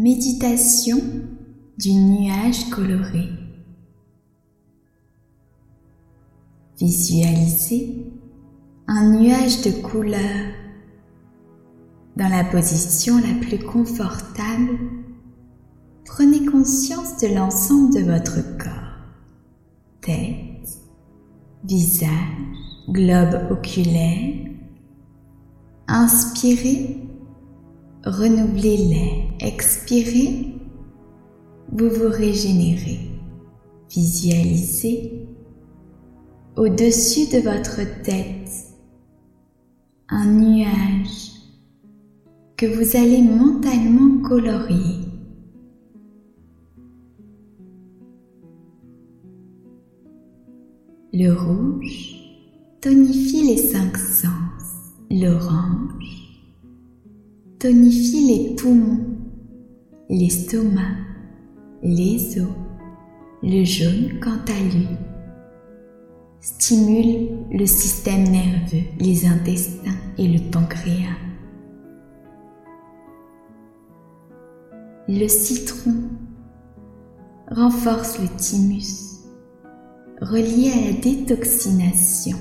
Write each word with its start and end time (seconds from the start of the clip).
Méditation 0.00 0.98
du 1.76 1.92
nuage 1.92 2.70
coloré. 2.70 3.30
Visualisez 6.78 8.06
un 8.86 9.18
nuage 9.18 9.60
de 9.62 9.72
couleurs 9.82 10.54
dans 12.14 12.28
la 12.28 12.44
position 12.44 13.16
la 13.16 13.44
plus 13.44 13.58
confortable. 13.58 14.78
Prenez 16.04 16.44
conscience 16.44 17.20
de 17.20 17.34
l'ensemble 17.34 17.92
de 17.94 18.04
votre 18.04 18.56
corps. 18.56 19.16
Tête, 20.00 20.78
visage, 21.64 22.08
globe 22.88 23.50
oculaire. 23.50 24.46
Inspirez 25.88 27.07
renouvelez-les, 28.04 29.28
expirez, 29.40 30.54
vous 31.72 31.90
vous 31.90 32.08
régénérez. 32.08 33.00
Visualisez 33.90 35.26
au-dessus 36.56 37.26
de 37.32 37.40
votre 37.40 38.02
tête 38.02 38.50
un 40.08 40.26
nuage 40.26 41.32
que 42.56 42.66
vous 42.66 42.96
allez 42.96 43.22
mentalement 43.22 44.22
colorier. 44.28 44.96
Le 51.12 51.32
rouge 51.32 52.16
tonifie 52.80 53.46
les 53.46 53.56
cinq 53.56 53.96
sens, 53.96 54.62
l'orange 55.10 56.27
tonifie 57.58 58.26
les 58.28 58.54
poumons, 58.54 59.00
l'estomac, 60.08 60.94
les 61.82 62.40
os. 62.40 62.48
Le 63.40 63.64
jaune, 63.64 64.18
quant 64.20 64.52
à 64.52 64.60
lui, 64.74 64.88
stimule 66.40 67.28
le 67.52 67.66
système 67.66 68.24
nerveux, 68.24 68.84
les 68.98 69.26
intestins 69.26 69.96
et 70.18 70.26
le 70.26 70.50
pancréas. 70.50 71.16
Le 75.08 75.28
citron 75.28 75.94
renforce 77.48 78.20
le 78.20 78.28
thymus, 78.36 79.24
relié 80.20 80.70
à 80.72 80.90
la 80.90 81.00
détoxination. 81.00 82.38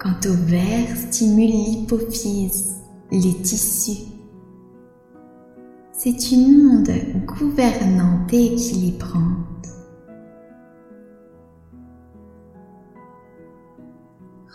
Quant 0.00 0.18
au 0.26 0.34
vert, 0.46 0.96
stimule 0.96 1.50
l'hypophyse, 1.50 2.81
les 3.12 3.34
tissus. 3.34 4.06
C'est 5.92 6.32
une 6.32 6.70
onde 6.70 7.26
gouvernante 7.26 8.32
et 8.32 8.54
équilibrante. 8.54 9.68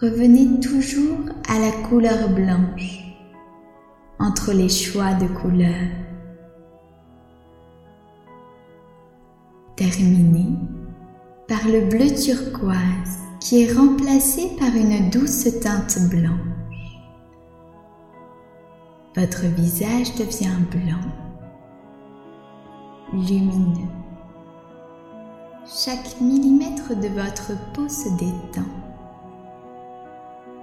Revenez 0.01 0.59
toujours 0.59 1.19
à 1.47 1.59
la 1.59 1.71
couleur 1.87 2.29
blanche 2.29 3.03
entre 4.19 4.51
les 4.51 4.69
choix 4.69 5.13
de 5.13 5.27
couleurs. 5.27 5.93
Terminez 9.75 10.57
par 11.47 11.63
le 11.67 11.87
bleu 11.87 12.13
turquoise 12.13 13.19
qui 13.39 13.61
est 13.61 13.73
remplacé 13.73 14.49
par 14.59 14.75
une 14.75 15.11
douce 15.11 15.47
teinte 15.61 16.09
blanche 16.09 16.57
votre 19.17 19.47
visage 19.47 20.13
devient 20.13 20.59
blanc, 20.69 21.09
lumineux. 23.11 23.89
Chaque 25.65 26.21
millimètre 26.21 26.95
de 26.95 27.07
votre 27.07 27.53
peau 27.73 27.89
se 27.89 28.09
détend 28.09 28.69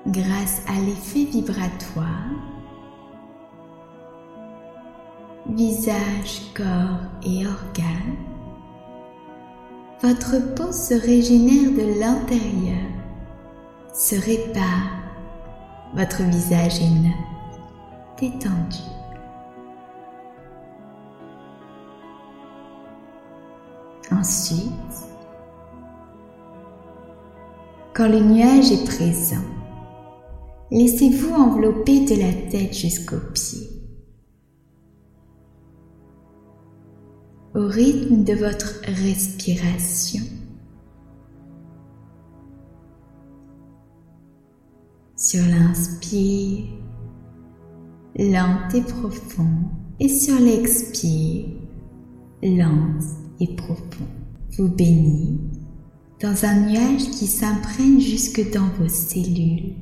grâce 0.07 0.63
à 0.69 0.81
l'effet 0.87 1.25
vibratoire. 1.25 2.31
Visage, 5.51 6.53
corps 6.55 7.01
et 7.27 7.45
organes. 7.45 8.17
Votre 10.01 10.55
peau 10.55 10.71
se 10.71 10.95
régénère 10.95 11.73
de 11.73 11.99
l'intérieur, 11.99 12.87
se 13.93 14.15
répare. 14.15 14.93
Votre 15.95 16.23
visage 16.23 16.81
est 16.81 16.91
neuf 16.91 17.34
détendu. 18.21 18.79
Ensuite, 24.11 24.71
quand 27.95 28.09
le 28.09 28.21
nuage 28.21 28.73
est 28.73 28.85
présent, 28.85 29.45
laissez-vous 30.71 31.35
envelopper 31.35 32.05
de 32.05 32.21
la 32.21 32.51
tête 32.51 32.75
jusqu'aux 32.75 33.17
pieds. 33.33 33.71
Au 37.55 37.69
rythme 37.69 38.25
de 38.25 38.35
votre 38.35 38.81
respiration, 38.85 40.23
sur 45.17 45.45
l'inspire, 45.47 46.65
lente 48.17 48.75
et 48.75 48.83
profonde, 48.83 49.67
et 50.01 50.09
sur 50.09 50.39
l'expire, 50.39 51.47
lente 52.43 53.05
et 53.41 53.55
profonde. 53.57 54.09
Vous 54.57 54.69
baignez 54.69 55.39
dans 56.21 56.45
un 56.45 56.61
nuage 56.67 57.11
qui 57.11 57.27
s'imprègne 57.27 58.01
jusque 58.01 58.53
dans 58.53 58.69
vos 58.79 58.89
cellules. 58.89 59.75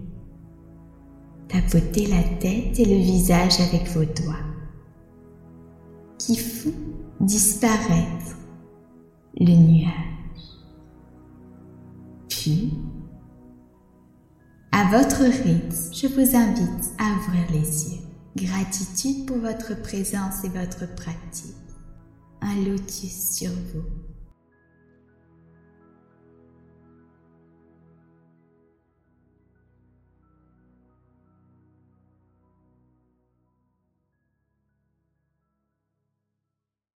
Tapotez 1.48 2.06
la 2.06 2.22
tête 2.40 2.78
et 2.80 2.84
le 2.84 2.96
visage 2.96 3.60
avec 3.60 3.86
vos 3.88 4.04
doigts, 4.04 4.46
qui 6.18 6.36
font 6.36 6.72
disparaître 7.20 8.38
le 9.38 9.54
nuage. 9.54 9.90
Puis, 12.28 12.72
à 14.72 14.90
votre 14.90 15.22
rythme, 15.22 15.92
je 15.92 16.06
vous 16.06 16.36
invite 16.36 16.92
à 16.98 17.12
ouvrir 17.18 17.44
les 17.52 17.92
yeux. 17.92 18.01
Gratitude 18.34 19.26
pour 19.26 19.36
votre 19.36 19.80
présence 19.82 20.42
et 20.42 20.48
votre 20.48 20.92
pratique. 20.94 21.54
Un 22.40 22.64
lotus 22.64 23.36
sur 23.36 23.50
vous. 23.50 24.01